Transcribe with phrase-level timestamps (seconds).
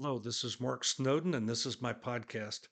[0.00, 2.68] Hello, this is Mark Snowden, and this is my podcast.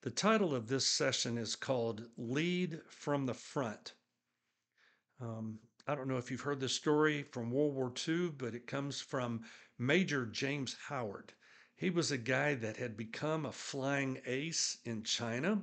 [0.00, 3.92] The title of this session is called Lead from the Front.
[5.20, 8.66] Um, I don't know if you've heard this story from World War II, but it
[8.66, 9.42] comes from
[9.78, 11.34] Major James Howard.
[11.76, 15.62] He was a guy that had become a flying ace in China.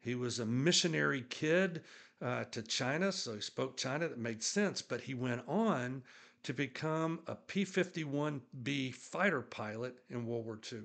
[0.00, 1.84] He was a missionary kid
[2.20, 4.08] uh, to China, so he spoke China.
[4.08, 6.02] That made sense, but he went on
[6.46, 10.82] to become a P 51B fighter pilot in World War II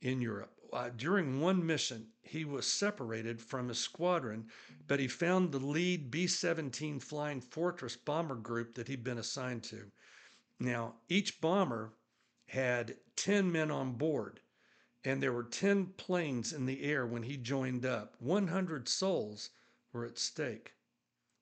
[0.00, 0.52] in Europe.
[0.72, 4.44] Uh, during one mission, he was separated from his squadron,
[4.88, 9.62] but he found the lead B 17 Flying Fortress bomber group that he'd been assigned
[9.62, 9.84] to.
[10.58, 11.92] Now, each bomber
[12.46, 14.40] had 10 men on board,
[15.04, 18.16] and there were 10 planes in the air when he joined up.
[18.18, 19.50] 100 souls
[19.92, 20.72] were at stake.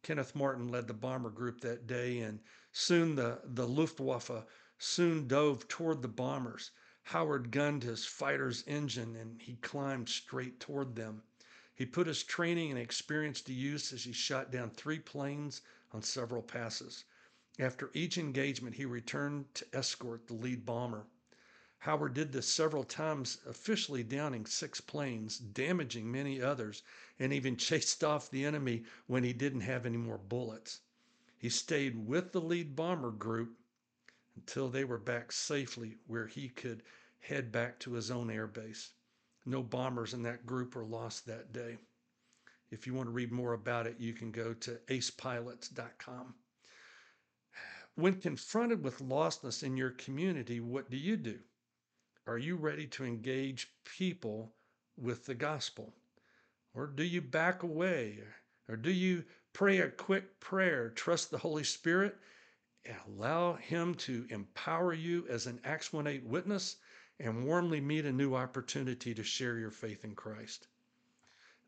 [0.03, 2.41] Kenneth Martin led the bomber group that day, and
[2.73, 4.47] soon the, the Luftwaffe
[4.79, 6.71] soon dove toward the bombers.
[7.03, 11.23] Howard gunned his fighter's engine and he climbed straight toward them.
[11.75, 15.61] He put his training and experience to use as he shot down three planes
[15.93, 17.05] on several passes.
[17.59, 21.07] After each engagement, he returned to escort the lead bomber.
[21.85, 26.83] Howard did this several times, officially downing six planes, damaging many others,
[27.19, 30.81] and even chased off the enemy when he didn't have any more bullets.
[31.39, 33.57] He stayed with the lead bomber group
[34.37, 36.83] until they were back safely where he could
[37.21, 38.91] head back to his own airbase.
[39.47, 41.79] No bombers in that group were lost that day.
[42.71, 46.35] If you want to read more about it, you can go to acepilots.com.
[47.95, 51.41] When confronted with lostness in your community, what do you do?
[52.27, 54.53] Are you ready to engage people
[54.97, 55.95] with the gospel?
[56.75, 58.23] Or do you back away?
[58.69, 62.17] Or do you pray a quick prayer, trust the Holy Spirit,
[62.85, 66.77] and allow Him to empower you as an Acts 1 8 witness
[67.19, 70.69] and warmly meet a new opportunity to share your faith in Christ?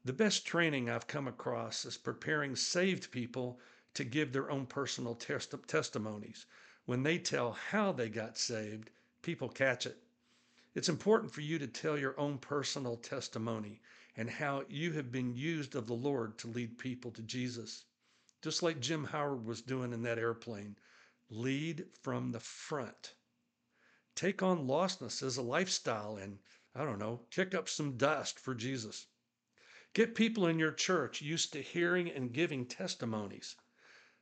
[0.04, 3.60] The best training I've come across is preparing saved people
[3.94, 6.46] to give their own personal test- testimonies.
[6.86, 8.90] When they tell how they got saved,
[9.22, 10.02] people catch it.
[10.74, 13.82] It's important for you to tell your own personal testimony
[14.16, 17.84] and how you have been used of the Lord to lead people to Jesus.
[18.40, 20.76] Just like Jim Howard was doing in that airplane,
[21.28, 23.14] lead from the front.
[24.14, 26.38] Take on lostness as a lifestyle and,
[26.74, 29.06] I don't know, kick up some dust for Jesus.
[29.92, 33.56] Get people in your church used to hearing and giving testimonies.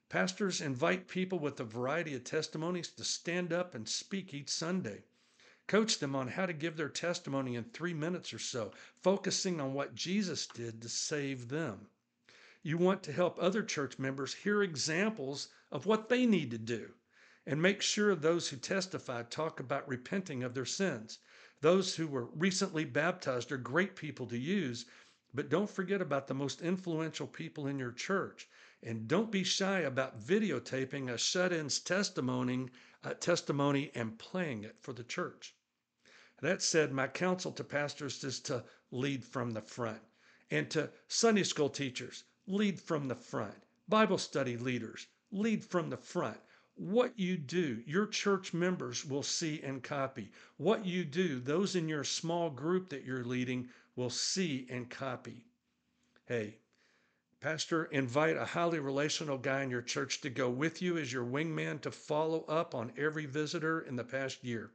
[0.08, 5.04] Pastors invite people with a variety of testimonies to stand up and speak each Sunday.
[5.70, 8.72] Coach them on how to give their testimony in three minutes or so,
[9.04, 11.86] focusing on what Jesus did to save them.
[12.64, 16.94] You want to help other church members hear examples of what they need to do
[17.46, 21.20] and make sure those who testify talk about repenting of their sins.
[21.60, 24.86] Those who were recently baptized are great people to use,
[25.32, 28.48] but don't forget about the most influential people in your church.
[28.82, 32.70] And don't be shy about videotaping a shut in's testimony,
[33.04, 35.54] uh, testimony and playing it for the church.
[36.42, 40.00] That said, my counsel to pastors is to lead from the front,
[40.50, 45.96] and to Sunday school teachers, lead from the front, Bible study leaders, lead from the
[45.98, 46.38] front.
[46.76, 50.32] What you do, your church members will see and copy.
[50.56, 55.44] What you do, those in your small group that you're leading will see and copy.
[56.24, 56.56] Hey,
[57.40, 61.24] Pastor, invite a highly relational guy in your church to go with you as your
[61.24, 64.70] wingman to follow up on every visitor in the past year.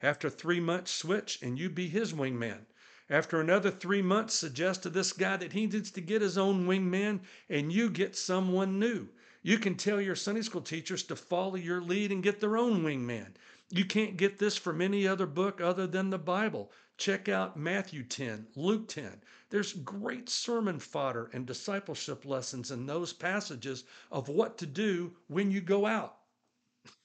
[0.00, 2.66] After three months, switch and you be his wingman.
[3.10, 6.66] After another three months, suggest to this guy that he needs to get his own
[6.66, 9.08] wingman and you get someone new.
[9.42, 12.82] You can tell your Sunday school teachers to follow your lead and get their own
[12.82, 13.34] wingman.
[13.70, 16.70] You can't get this from any other book other than the Bible.
[16.96, 19.22] Check out Matthew 10, Luke 10.
[19.50, 25.50] There's great sermon fodder and discipleship lessons in those passages of what to do when
[25.50, 26.18] you go out.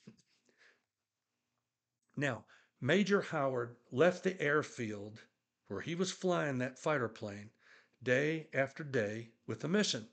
[2.17, 2.43] now,
[2.85, 5.21] Major Howard left the airfield
[5.69, 7.49] where he was flying that fighter plane
[8.03, 10.09] day after day with a mission.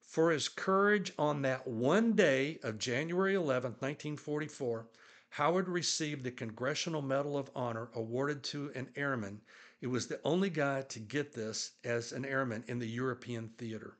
[0.00, 4.88] For his courage on that one day of January 11, 1944,
[5.28, 9.42] Howard received the Congressional Medal of Honor awarded to an airman.
[9.82, 13.98] It was the only guy to get this as an airman in the European theater.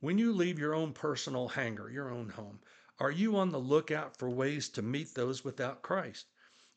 [0.00, 2.58] When you leave your own personal hangar, your own home,
[2.98, 6.26] are you on the lookout for ways to meet those without Christ?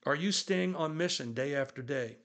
[0.05, 2.17] Are you staying on mission day after day?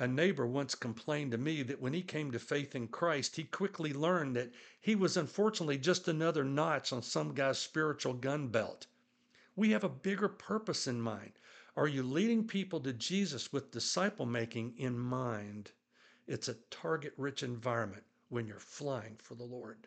[0.00, 3.44] A neighbor once complained to me that when he came to faith in Christ, he
[3.44, 8.88] quickly learned that he was unfortunately just another notch on some guy's spiritual gun belt.
[9.54, 11.34] We have a bigger purpose in mind.
[11.76, 15.70] Are you leading people to Jesus with disciple making in mind?
[16.26, 19.86] It's a target rich environment when you're flying for the Lord.